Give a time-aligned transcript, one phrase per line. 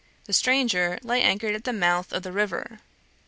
[0.25, 2.79] The stranger lay anchored at the mouth of the river.